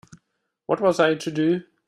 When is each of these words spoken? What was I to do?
What 0.65 0.81
was 0.81 0.99
I 0.99 1.13
to 1.13 1.29
do? 1.31 1.61